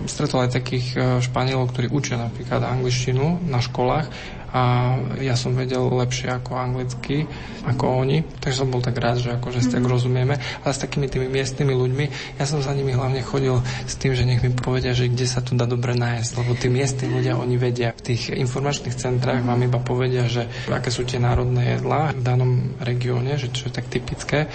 [0.05, 4.07] stretol aj takých e, Španielov, ktorí učia napríklad angličtinu na školách
[4.53, 7.27] a ja som vedel lepšie ako anglicky,
[7.67, 9.91] ako oni, takže som bol tak rád, že akože si tak mhm.
[9.91, 12.05] rozumieme, ale s takými tými miestnymi ľuďmi,
[12.39, 15.43] ja som za nimi hlavne chodil s tým, že nech mi povedia, že kde sa
[15.43, 17.95] tu dá dobre nájsť, lebo tí miestni ľudia, oni vedia.
[17.97, 22.53] V tých informačných centrách vám iba povedia, že aké sú tie národné jedlá v danom
[22.83, 24.47] regióne, že čo je tak typické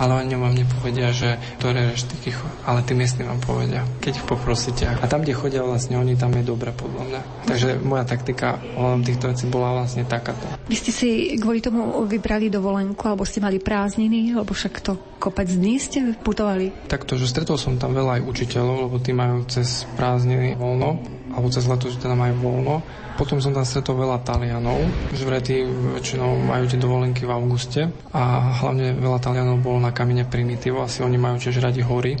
[0.00, 2.32] ale oni vám nepovedia, že ktoré reštiky,
[2.64, 4.88] ale tí miestni vám povedia, keď ich poprosíte.
[4.88, 7.20] A tam, kde chodia vlastne oni, tam je dobre podľa mňa.
[7.44, 10.44] Takže moja taktika ohľadom týchto vecí bola vlastne takáto.
[10.66, 15.46] Vy ste si kvôli tomu vybrali dovolenku, alebo ste mali prázdniny, lebo však to kopec
[15.46, 16.74] dní ste putovali?
[16.90, 21.00] Takto, že stretol som tam veľa aj učiteľov, lebo tí majú cez prázdniny voľno,
[21.32, 22.76] alebo cez leto, že teda majú voľno
[23.20, 24.80] potom som tam stretol veľa Talianov,
[25.12, 29.92] že vraj tí väčšinou majú tie dovolenky v auguste a hlavne veľa Talianov bolo na
[29.92, 32.16] kamene Primitivo, asi oni majú tiež radi hory,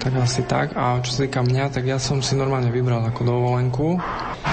[0.00, 0.72] tak asi tak.
[0.72, 4.00] A čo sa týka mňa, tak ja som si normálne vybral ako dovolenku.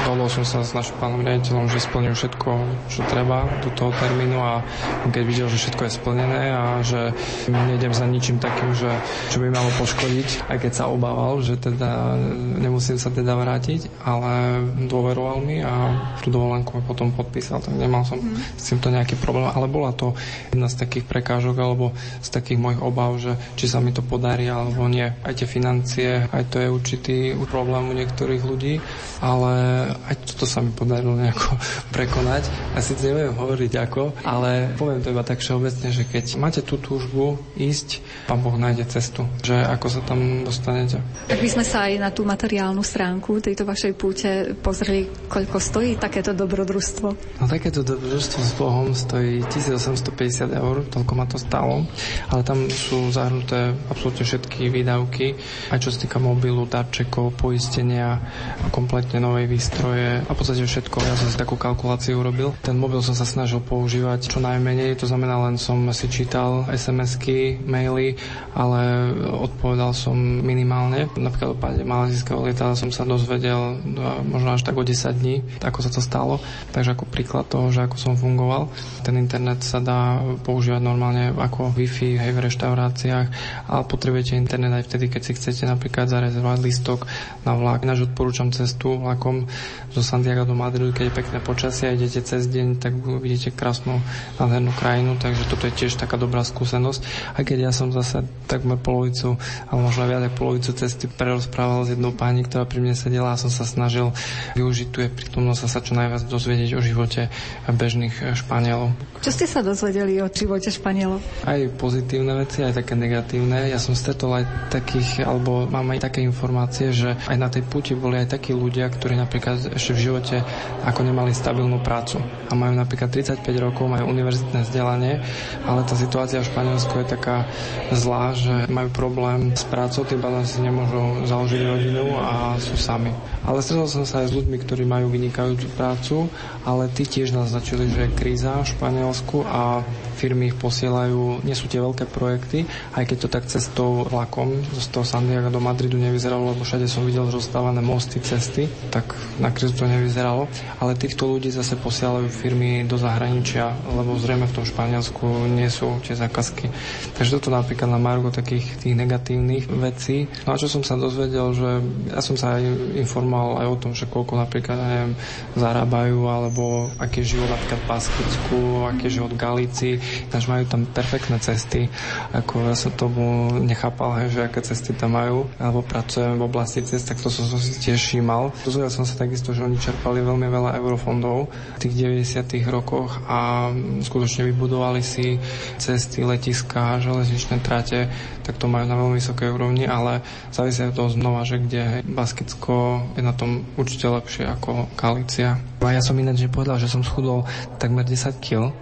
[0.03, 2.51] Dohodol som sa s našim pánom riaditeľom, že splním všetko,
[2.91, 4.59] čo treba do toho termínu a
[5.07, 7.15] keď videl, že všetko je splnené a že
[7.47, 8.91] nejdem za ničím takým, že
[9.31, 12.19] čo by malo poškodiť, aj keď sa obával, že teda
[12.59, 14.59] nemusím sa teda vrátiť, ale
[14.91, 15.84] dôveroval mi a
[16.19, 18.59] tú dovolenku potom podpísal, tak nemal som mm.
[18.59, 20.11] s týmto nejaký problém, ale bola to
[20.51, 24.51] jedna z takých prekážok alebo z takých mojich obav, že či sa mi to podarí
[24.51, 25.07] alebo nie.
[25.07, 27.17] Aj tie financie, aj to je určitý
[27.47, 28.83] problém u niektorých ľudí,
[29.23, 31.55] ale aj toto sa mi podarilo nejako
[31.95, 32.75] prekonať.
[32.75, 36.75] Ja si neviem hovoriť ako, ale poviem to iba tak všeobecne, že keď máte tú
[36.81, 40.99] túžbu ísť, pán Boh nájde cestu, že ako sa tam dostanete.
[41.31, 44.31] Tak by sme sa aj na tú materiálnu stránku tejto vašej vašej púte
[44.65, 47.07] pozreli, koľko stojí takéto dobrodružstvo?
[47.41, 51.89] No takéto dobrodružstvo s Bohom stojí 1850 eur, toľko ma to stalo,
[52.29, 55.33] ale tam sú zahrnuté absolútne všetky výdavky,
[55.73, 58.21] aj čo sa týka mobilu, darčekov, poistenia,
[58.69, 61.01] kompletne novej výstroje a v podstate všetko.
[61.01, 62.53] Ja som si takú kalkuláciu urobil.
[62.61, 67.57] Ten mobil som sa snažil používať čo najmenej, to znamená len som si čítal SMS-ky,
[67.65, 68.19] maily,
[68.53, 71.09] ale odpovedal som minimálne.
[71.17, 75.41] Napríklad o páde malazijského lietadla som sa dozvedel no, možno až tak o 10 dní,
[75.61, 76.41] ako sa to stalo.
[76.73, 78.71] Takže ako príklad toho, že ako som fungoval.
[79.05, 83.27] Ten internet sa dá používať normálne ako Wi-Fi hej, v reštauráciách,
[83.69, 87.05] ale potrebujete internet aj vtedy, keď si chcete napríklad zarezervovať listok
[87.45, 87.85] na vlak.
[87.85, 89.45] Ináč odporúčam cestu vlakom
[89.93, 94.01] zo Santiago do Madridu, keď je pekné počasie a idete cez deň, tak vidíte krásnu
[94.41, 97.01] nádhernú krajinu, takže toto je tiež taká dobrá skúsenosť.
[97.37, 99.37] Aj keď ja som zase takmer polovicu,
[99.69, 103.39] alebo možno viac ako polovicu cesty prerozprával s jednou pani, ktorá pri mne sedela a
[103.39, 104.09] som sa snažil
[104.57, 107.29] využiť tu je prítomnosť a sa čo najviac dozvedieť o živote
[107.69, 108.95] bežných Španielov.
[109.21, 111.19] Čo ste sa dozvedeli o živote Španielov?
[111.45, 113.69] Aj pozitívne veci, aj také negatívne.
[113.69, 117.93] Ja som stretol aj takých, alebo mám aj také informácie, že aj na tej puti
[117.93, 120.37] boli aj takí ľudia, ktorí napríklad ešte v živote
[120.85, 125.19] ako nemali stabilnú prácu a majú napríklad 35 rokov, majú univerzitné vzdelanie,
[125.65, 127.45] ale tá situácia v Španielsku je taká
[127.91, 133.09] zlá, že majú problém s prácou, tým pádom si nemôžu založiť rodinu a sú sami.
[133.45, 136.17] Ale stretol som sa aj s ľuďmi, ktorí majú vynikajúcu prácu,
[136.63, 139.83] ale tí tiež naznačili, že je kríza v Španielsku a
[140.15, 142.63] firmy ich posielajú, nie sú tie veľké projekty,
[142.95, 147.03] aj keď to tak cestou vlakom z toho Santiago do Madridu nevyzeralo, lebo všade som
[147.03, 149.11] videl rozstávané mosty, cesty, tak
[149.43, 150.47] na krízu to nevyzeralo,
[150.79, 155.99] ale týchto ľudí zase posielajú firmy do zahraničia, lebo zrejme v tom Španielsku nie sú
[156.01, 156.71] tie zákazky.
[157.19, 160.31] Takže toto napríklad na Margo takých tých negatívnych vecí.
[160.47, 161.69] No a čo som sa dozvedel, že
[162.15, 162.63] ja som sa aj
[162.95, 165.13] informoval aj o tom, že koľko napríklad, neviem,
[165.57, 166.63] zarábajú, alebo
[167.01, 169.93] aký je život napríklad v Baskicku, aký je život v Galícii,
[170.29, 171.87] takže majú tam perfektné cesty.
[172.33, 176.81] Ako ja som tomu nechápal, hej, že aké cesty tam majú, alebo pracujem v oblasti
[176.83, 178.51] cest, tak to som, som si tiež všímal.
[178.65, 182.61] Dozvedel som sa takisto, že oni čerpali veľmi veľa eurofondov v tých 90.
[182.69, 183.69] rokoch a
[184.01, 185.37] skutočne vybudovali si
[185.77, 188.07] cesty, letiska, železničné trate,
[188.45, 190.21] tak to majú na veľmi vysokej úrovni, ale
[190.53, 195.57] závisí toho znova, že kde Baskicko je na tom určite lepšie ako Galícia.
[195.81, 197.45] A ja som ináč povedal, že som schudol
[197.81, 198.73] takmer 10 kg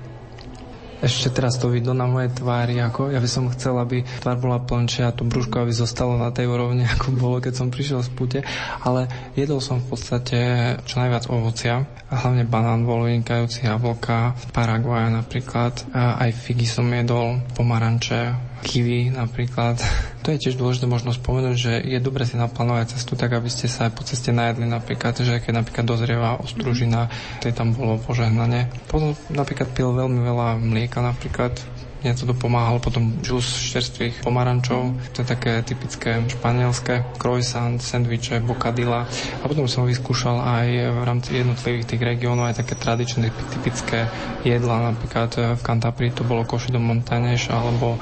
[1.03, 4.63] ešte teraz to vidno na mojej tvári, ako ja by som chcel, aby tvár bola
[4.63, 8.09] plnšia a to brúško aby zostalo na tej úrovni, ako bolo, keď som prišiel z
[8.15, 8.39] pute,
[8.79, 10.39] ale jedol som v podstate
[10.87, 16.87] čo najviac ovocia, a hlavne banán bol vynikajúci, jablka, Paraguaja napríklad, a aj figy som
[16.87, 19.77] jedol, pomaranče, kiwi napríklad.
[20.23, 23.67] To je tiež dôležité možno spomenúť, že je dobre si naplánovať cestu tak, aby ste
[23.67, 27.11] sa po ceste najedli napríklad, že keď napríklad dozrieva ostružina,
[27.43, 28.71] to tam bolo požehnanie.
[28.87, 31.59] Potom napríklad pil veľmi veľa mlieka napríklad,
[32.03, 39.07] mne to pomáhalo potom džus čerstvých pomarančov, to je také typické španielské, croissant, sendviče, bocadilla.
[39.39, 44.11] A potom som vyskúšal aj v rámci jednotlivých tých regiónov aj také tradičné, typické
[44.43, 47.95] jedla, napríklad v Cantabri to bolo košido montanež alebo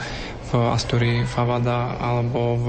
[0.51, 2.67] v Asturii Favada alebo v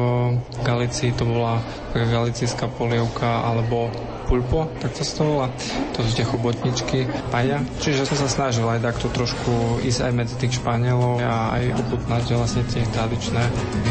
[0.62, 1.58] Galicii to bola
[1.92, 3.90] galicijská polievka alebo
[4.30, 5.46] pulpo, tak to sa to volá.
[5.92, 7.60] To sú tie chobotničky, paja.
[7.82, 12.24] Čiže som sa snažil aj takto trošku ísť aj medzi tých Španielov a aj ochutnať
[12.38, 13.42] vlastne tie tradičné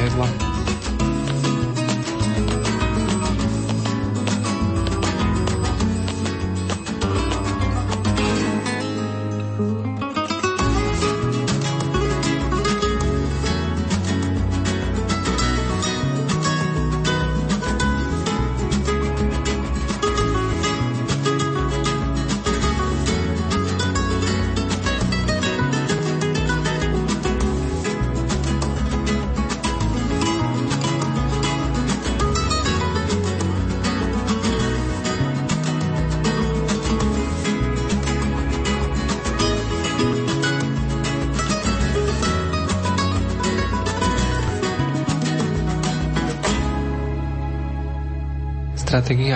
[0.08, 0.28] jedla.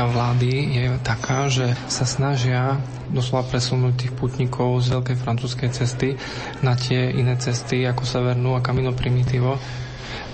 [0.09, 6.17] Vlády je taká, že sa snažia doslova presunúť tých putníkov z veľkej francúzskej cesty
[6.65, 9.57] na tie iné cesty ako Severnú a Camino Primitivo.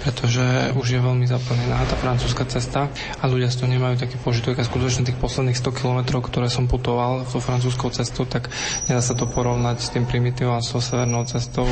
[0.02, 2.90] Pretože už je veľmi zaplnená tá francúzska cesta
[3.22, 6.66] a ľudia z toho nemajú taký požitok a skutočne tých posledných 100 kilometrov, ktoré som
[6.66, 8.50] putoval tou francúzskou cestou, tak
[8.90, 11.70] nedá sa to porovnať s tým primitívom a so severnou cestou,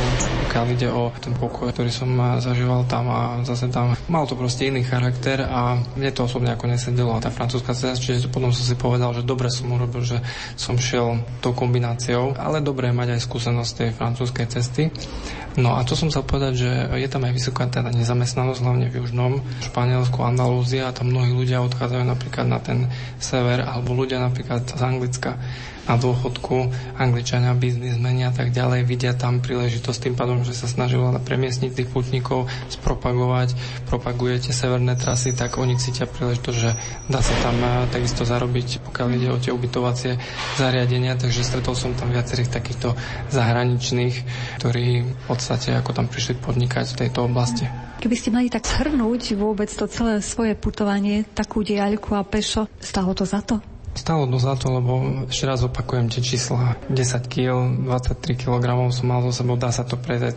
[0.48, 4.70] pokiaľ ide o ten pokoj, ktorý som zažíval tam a zase tam mal to proste
[4.70, 8.78] iný charakter a mne to osobne ako nesedelo tá francúzska cesta, čiže potom som si
[8.78, 10.22] povedal, že dobre som urobil, že
[10.54, 14.84] som šiel tou kombináciou, ale dobre mať aj skúsenosť tej francúzskej cesty.
[15.60, 19.00] No a to som chcel povedať, že je tam aj vysoká teda nezamestnanosť, hlavne v
[19.04, 22.90] južnom Španielsku, Andalúzia a tam mnohí ľudia odchádzajú napríklad na ten
[23.22, 25.38] sever, alebo ľudia napríklad z Anglicka
[25.90, 26.70] na dôchodku,
[27.02, 31.90] Angličania, biznismeni a tak ďalej vidia tam príležitosť tým pádom, že sa snažila premiestniť tých
[31.90, 33.58] putníkov, spropagovať,
[33.90, 36.78] propagujete severné trasy, tak oni cítia príležitosť, že
[37.10, 40.22] dá sa tam eh, takisto zarobiť, pokiaľ ide o tie ubytovacie
[40.62, 42.94] zariadenia, takže stretol som tam viacerých takýchto
[43.34, 44.16] zahraničných,
[44.62, 47.66] ktorí v podstate ako tam prišli podnikať v tejto oblasti.
[48.00, 53.12] Keby ste mali tak shrnúť vôbec to celé svoje putovanie, takú diaľku a pešo, stalo
[53.12, 53.60] to za to?
[53.98, 56.78] Stalo to za to, lebo ešte raz opakujem tie čísla.
[56.94, 60.34] 10 kg, 23 kg som mal zo sebou, dá sa to prejsť aj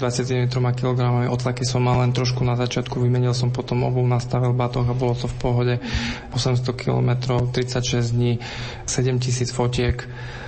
[0.49, 1.01] 23 kg.
[1.29, 5.13] Otlaky som mal len trošku na začiatku, vymenil som potom obu, nastavil batoh a bolo
[5.13, 5.75] to v pohode.
[6.33, 7.11] 800 km,
[7.53, 8.41] 36 dní,
[8.89, 10.01] 7000 fotiek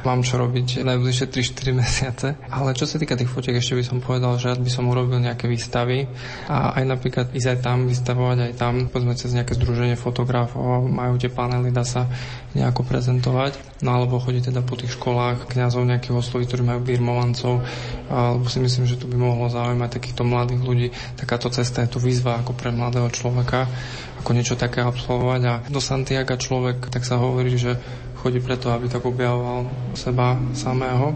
[0.04, 2.28] mám čo robiť najbližšie 3-4 mesiace.
[2.52, 5.18] Ale čo sa týka tých fotiek, ešte by som povedal, že rád by som urobil
[5.18, 6.06] nejaké výstavy
[6.46, 11.16] a aj napríklad ísť aj tam, vystavovať aj tam, povedzme cez nejaké združenie fotografov, majú
[11.16, 12.06] tie panely, dá sa
[12.54, 13.82] nejako prezentovať.
[13.82, 17.66] No alebo chodiť teda po tých školách kňazov nejakých osloví, ktorí majú birmovancov,
[18.06, 20.86] alebo si myslím, že to by mohlo zaujímať takýchto mladých ľudí.
[21.18, 23.66] Takáto cesta je tu výzva ako pre mladého človeka,
[24.22, 27.82] ako niečo také absolvovať a do Santiago človek, tak sa hovorí, že
[28.24, 31.12] chodí preto, aby tak objavoval seba samého,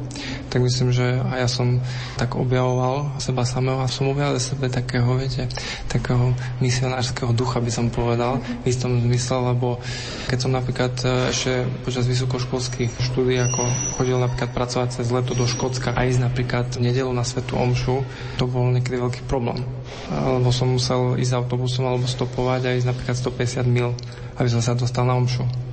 [0.52, 1.80] tak myslím, že aj ja som
[2.20, 5.48] tak objavoval seba samého a som objavil sebe takého, viete,
[5.88, 9.80] takého misionárskeho ducha by som povedal, v istom zmysle, lebo
[10.28, 13.62] keď som napríklad e, ešte počas vysokoškolských štúdí ako
[13.96, 18.04] chodil napríklad pracovať cez leto do Škótska a ísť napríklad nedelu na Svetu Omšu,
[18.36, 19.64] to bol niekedy veľký problém.
[20.12, 23.96] Lebo som musel ísť autobusom alebo stopovať a ísť napríklad 150 mil,
[24.36, 25.67] aby som sa dostal na Omšu.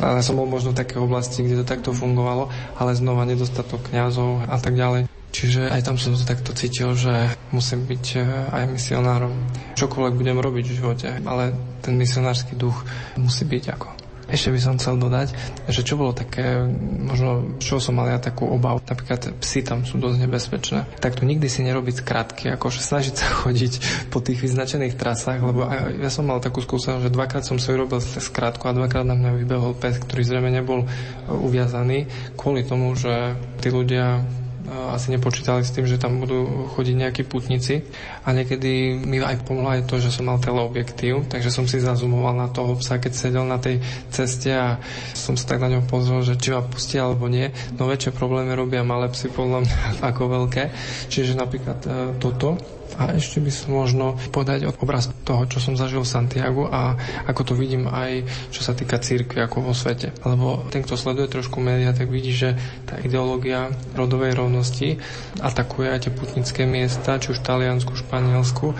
[0.00, 2.48] Ale som bol možno v takej oblasti, kde to takto fungovalo,
[2.80, 5.06] ale znova nedostatok kňazov a tak ďalej.
[5.30, 8.20] Čiže aj tam som to takto cítil, že musím byť e,
[8.50, 9.30] aj misionárom.
[9.78, 11.54] Čokoľvek budem robiť v živote, ale
[11.86, 12.82] ten misionársky duch
[13.14, 13.99] musí byť ako
[14.30, 15.34] ešte by som chcel dodať,
[15.66, 16.64] že čo bolo také,
[17.02, 21.26] možno čo som mal ja takú obavu, napríklad psy tam sú dosť nebezpečné, tak to
[21.26, 23.72] nikdy si nerobiť skratky, akože snažiť sa chodiť
[24.08, 25.66] po tých vyznačených trasách, lebo
[25.98, 29.30] ja som mal takú skúsenosť, že dvakrát som si urobil skratku a dvakrát na mňa
[29.42, 30.86] vybehol pes, ktorý zrejme nebol
[31.26, 32.06] uviazaný
[32.38, 34.22] kvôli tomu, že tí ľudia
[34.70, 37.82] asi nepočítali s tým, že tam budú chodiť nejakí putníci
[38.22, 42.38] a niekedy mi aj pomohlo aj to, že som mal teleobjektív, takže som si zazumoval
[42.38, 43.82] na toho psa, keď sedel na tej
[44.14, 44.78] ceste a
[45.12, 47.50] som sa tak na ňom pozrel, že či ma pustí alebo nie.
[47.74, 49.78] No väčšie problémy robia malé psy podľa mňa
[50.14, 50.62] ako veľké.
[51.10, 51.88] Čiže napríklad e,
[52.22, 56.96] toto a ešte by som možno podať obraz toho, čo som zažil v Santiago a
[57.28, 60.10] ako to vidím aj čo sa týka církvy ako vo svete.
[60.24, 64.98] Lebo ten, kto sleduje trošku médiá, tak vidí, že tá ideológia rodovej rovnosti
[65.38, 68.74] atakuje aj tie putnické miesta, či už v Taliansku, Španielsku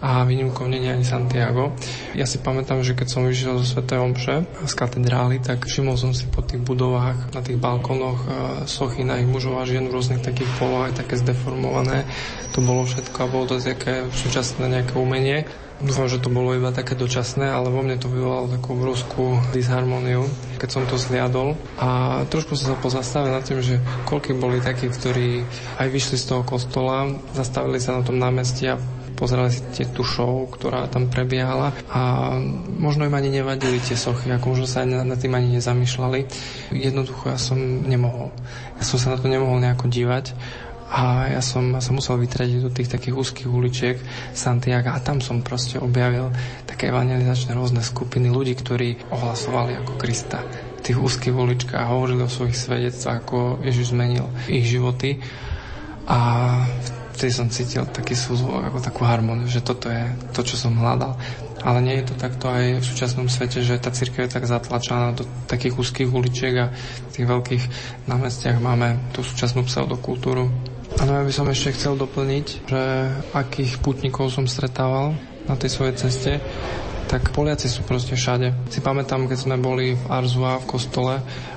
[0.00, 1.76] a výnimkou je ani Santiago.
[2.14, 3.86] Ja si pamätám, že keď som vyšiel zo Sv.
[3.86, 8.26] Omše z katedrály, tak všimol som si po tých budovách, na tých balkónoch e,
[8.66, 12.04] sochy na ich mužov a žien v rôznych takých polohách, také zdeformované.
[12.54, 15.46] To bolo všetko a bolo to také súčasné nejaké umenie.
[15.82, 20.22] Dúfam, že to bolo iba také dočasné, ale vo mne to vyvolalo takú obrovskú disharmóniu,
[20.62, 21.58] keď som to zliadol.
[21.82, 25.42] A trošku som sa pozastavil nad tým, že koľky boli takí, ktorí
[25.82, 28.78] aj vyšli z toho kostola, zastavili sa na tom námestí a
[29.14, 32.34] pozerali si tie tú show, ktorá tam prebiehala a
[32.78, 36.20] možno im ani nevadili tie sochy, ako možno sa nad tým ani nezamýšľali.
[36.74, 38.34] Jednoducho ja som nemohol.
[38.78, 40.34] Ja som sa na to nemohol nejako dívať
[40.94, 43.96] a ja som sa musel vytrediť do tých takých úzkých uličiek
[44.30, 46.30] Santiago a tam som proste objavil
[46.68, 50.38] také evangelizačné rôzne skupiny ľudí, ktorí ohlasovali ako Krista
[50.78, 55.18] v tých úzkých uličkách a hovorili o svojich svedectvách, ako Ježiš zmenil ich životy.
[56.04, 56.20] A
[57.14, 60.02] vtedy som cítil taký súzvuk, ako takú harmóniu, že toto je
[60.34, 61.14] to, čo som hľadal.
[61.64, 65.16] Ale nie je to takto aj v súčasnom svete, že tá církev je tak zatlačená
[65.16, 67.64] do takých úzkých uličiek a v tých veľkých
[68.04, 70.50] námestiach máme tú súčasnú pseudokultúru.
[71.00, 72.82] Áno, ja by som ešte chcel doplniť, že
[73.32, 75.16] akých putníkov som stretával
[75.48, 76.32] na tej svojej ceste,
[77.08, 78.72] tak Poliaci sú proste všade.
[78.72, 81.14] Si pamätám, keď sme boli v Arzua v kostole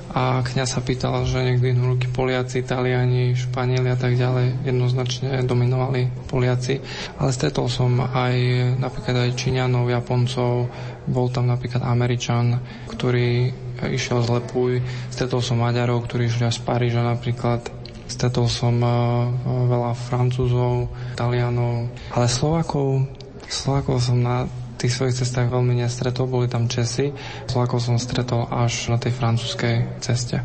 [0.08, 4.64] a kňaz sa pýtal, že niekdy ruky Poliaci, Taliani, Španieli a tak ďalej.
[4.64, 6.80] Jednoznačne dominovali Poliaci.
[7.20, 8.34] Ale stretol som aj
[8.80, 10.72] napríklad aj Číňanov, Japoncov,
[11.04, 12.56] bol tam napríklad Američan,
[12.88, 13.52] ktorý
[13.86, 14.82] išiel z Lepuj,
[15.12, 17.62] stretol som Maďarov, ktorí išli z Paríža napríklad,
[18.10, 23.06] stretol som uh, veľa Francúzov, Talianov, ale Slovakov,
[23.46, 24.44] Slovakov som na
[24.78, 27.10] tých svojich cestách veľmi nestretol, boli tam Česi.
[27.50, 30.38] Slovákov som stretol až na tej francúzskej ceste.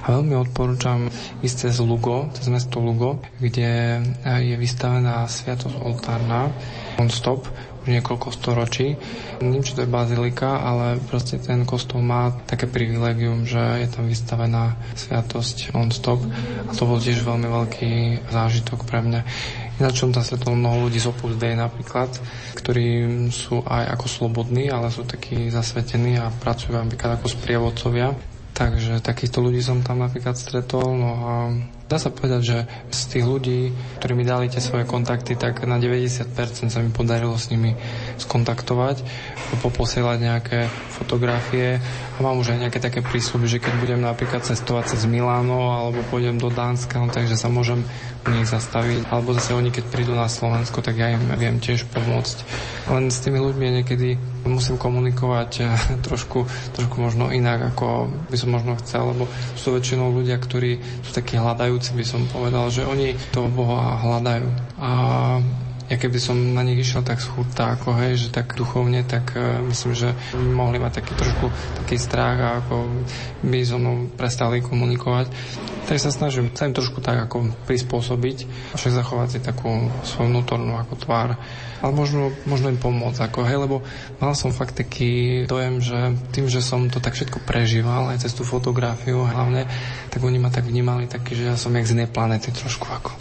[0.00, 1.12] A veľmi odporúčam
[1.44, 6.48] ísť cez Lugo, cez mesto Lugo, kde je vystavená sviatosť oltárna
[6.96, 7.44] non-stop
[7.84, 8.96] už niekoľko storočí.
[9.44, 14.08] Neviem, či to je bazilika, ale proste ten kostol má také privilegium, že je tam
[14.08, 16.24] vystavená sviatosť non-stop
[16.64, 17.92] a to bol tiež veľmi veľký
[18.32, 19.20] zážitok pre mňa.
[19.74, 22.08] Ináč som tam stretol mnoho ľudí z Opus Dei napríklad,
[22.56, 28.16] ktorí sú aj ako slobodní, ale sú takí zasvetení a pracujú napríklad ako sprievodcovia.
[28.54, 30.94] Takže takýchto ľudí som tam napríklad stretol.
[30.94, 31.32] No a
[31.84, 32.58] dá sa povedať, že
[32.88, 33.60] z tých ľudí,
[34.00, 36.32] ktorí mi dali tie svoje kontakty, tak na 90%
[36.72, 37.76] sa mi podarilo s nimi
[38.16, 39.04] skontaktovať,
[39.60, 40.58] poposielať nejaké
[40.94, 41.78] fotografie
[42.14, 46.00] a mám už aj nejaké také prísľuby, že keď budem napríklad cestovať cez Miláno alebo
[46.08, 47.84] pôjdem do Dánska, no, takže sa môžem
[48.24, 49.12] u nich zastaviť.
[49.12, 52.36] Alebo zase oni, keď prídu na Slovensko, tak ja im viem tiež pomôcť.
[52.88, 54.16] Len s tými ľuďmi niekedy
[54.48, 55.68] musím komunikovať eh,
[56.06, 61.10] trošku, trošku možno inak, ako by som možno chcel, lebo sú väčšinou ľudia, ktorí sú
[61.12, 61.36] takí
[61.74, 64.46] hľadajúci, by som povedal, že oni toho Boha hľadajú.
[64.78, 64.90] A
[65.94, 69.62] ja keby som na nich išiel tak schúrta, ako hej, že tak duchovne, tak uh,
[69.62, 71.46] myslím, že by mohli mať taký trošku
[71.78, 72.90] taký strach a ako
[73.46, 75.30] by so mnou prestali komunikovať.
[75.86, 78.38] Tak sa snažím sa im trošku tak ako prispôsobiť,
[78.74, 81.38] však zachovať si takú svoju vnútornú ako tvár.
[81.78, 83.86] Ale možno, možno im pomôcť, ako hej, lebo
[84.18, 88.32] mal som fakt taký dojem, že tým, že som to tak všetko prežíval, aj cez
[88.34, 89.68] tú fotografiu hlavne,
[90.10, 93.12] tak oni ma tak vnímali taký, že ja som jak z inej planety trošku ako.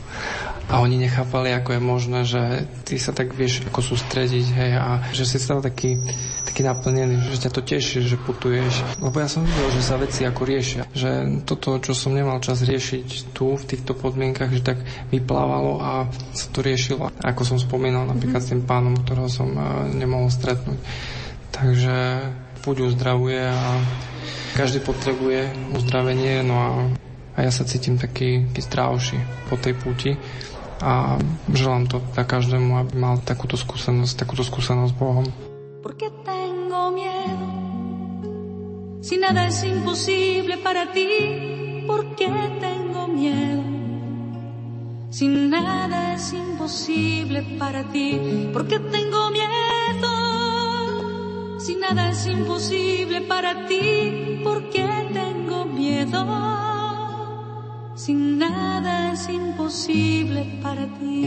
[0.74, 5.05] A oni nechápali, ako je možné, že ty sa tak vieš ako sústrediť, hej, a
[5.13, 6.01] že si stal taký,
[6.49, 8.82] taký naplnený, že ťa to teší, že putuješ.
[8.97, 10.89] Lebo ja som videl, že sa veci ako riešia.
[10.89, 14.82] Že toto, čo som nemal čas riešiť tu, v týchto podmienkach, že tak
[15.13, 17.13] vyplávalo a sa to riešilo.
[17.21, 20.82] Ako som spomínal napríklad s tým pánom, ktorého som e, nemohol stretnúť.
[21.53, 21.95] Takže
[22.65, 23.78] púď uzdravuje a
[24.57, 26.69] každý potrebuje uzdravenie, no a,
[27.38, 29.17] a ja sa cítim taký, taký strávší
[29.53, 30.17] po tej púti
[30.84, 31.16] a
[31.48, 35.28] želám to tak každému, aby mal takúto skúsenosť, takúto skúsenosť s Bohom.
[35.84, 37.48] Porque tengo miedo
[39.04, 43.64] Si nada es imposible para ti ¿Por qué tengo miedo
[45.12, 50.14] Si nada es imposible para ti ¿Por qué tengo miedo
[51.60, 56.72] Si nada es imposible para ti ¿Por qué tengo miedo
[58.06, 61.24] sin nada es imposible para ti.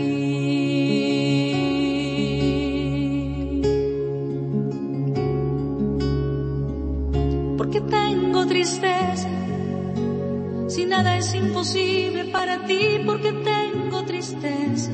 [7.57, 9.31] Porque tengo tristeza,
[10.69, 14.93] sin nada es imposible para ti, porque tengo tristeza.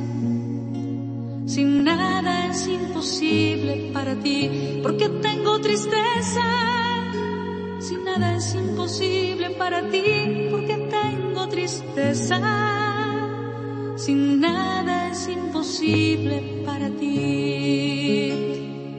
[1.46, 6.46] Sin nada es imposible para ti, porque tengo tristeza.
[7.80, 10.71] Sin nada es imposible para ti, porque
[11.52, 12.40] tristeza,
[13.96, 18.32] sin nada es imposible para ti.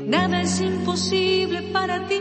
[0.07, 2.19] Nada es imposible para ti.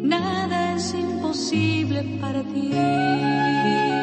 [0.00, 3.93] Nada es imposible para ti.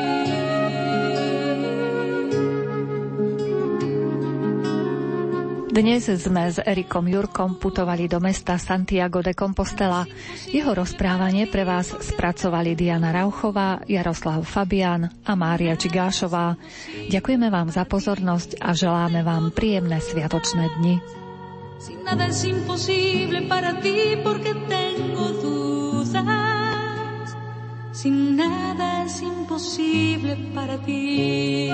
[5.82, 10.06] Dnes sme s Erikom Jurkom putovali do mesta Santiago de Compostela.
[10.46, 16.54] Jeho rozprávanie pre vás spracovali Diana Rauchová, Jaroslav Fabian a Mária Čigášová.
[17.10, 21.02] Ďakujeme vám za pozornosť a želáme vám príjemné sviatočné dni.
[21.82, 23.42] Sin nada es imposible
[30.54, 31.74] para ti.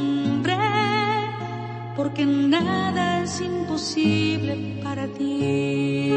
[2.11, 6.11] porque nada es imposible para ti.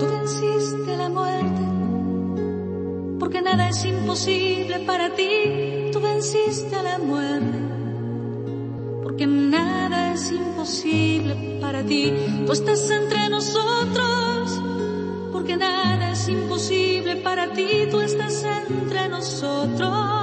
[0.00, 1.62] Tú venciste la muerte,
[3.20, 7.58] porque nada es imposible para ti, tú venciste la muerte,
[9.04, 12.12] porque nada es imposible para ti.
[12.44, 14.60] Tú estás entre nosotros,
[15.32, 17.86] porque nada es imposible para ti.
[17.90, 20.15] Tú estás entre nosotros,